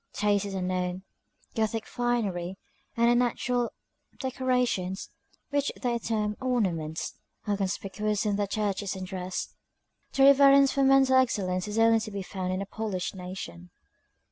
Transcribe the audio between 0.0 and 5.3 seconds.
Taste is unknown; Gothic finery, and unnatural decorations,